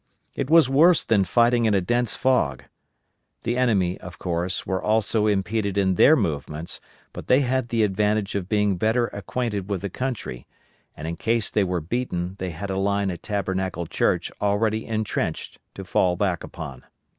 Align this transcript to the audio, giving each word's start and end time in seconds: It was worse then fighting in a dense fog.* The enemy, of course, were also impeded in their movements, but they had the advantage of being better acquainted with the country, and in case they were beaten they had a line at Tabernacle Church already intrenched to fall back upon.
It 0.33 0.49
was 0.49 0.67
worse 0.67 1.03
then 1.03 1.23
fighting 1.25 1.65
in 1.65 1.75
a 1.75 1.79
dense 1.79 2.15
fog.* 2.15 2.63
The 3.43 3.55
enemy, 3.55 3.99
of 4.01 4.17
course, 4.17 4.65
were 4.65 4.81
also 4.81 5.27
impeded 5.27 5.77
in 5.77 5.93
their 5.93 6.15
movements, 6.15 6.81
but 7.13 7.27
they 7.27 7.41
had 7.41 7.69
the 7.69 7.83
advantage 7.83 8.33
of 8.33 8.49
being 8.49 8.77
better 8.77 9.09
acquainted 9.13 9.69
with 9.69 9.81
the 9.83 9.91
country, 9.91 10.47
and 10.97 11.07
in 11.07 11.17
case 11.17 11.51
they 11.51 11.63
were 11.63 11.81
beaten 11.81 12.35
they 12.39 12.49
had 12.49 12.71
a 12.71 12.77
line 12.79 13.11
at 13.11 13.21
Tabernacle 13.21 13.85
Church 13.85 14.31
already 14.41 14.87
intrenched 14.87 15.59
to 15.75 15.85
fall 15.85 16.15
back 16.15 16.43
upon. 16.43 16.83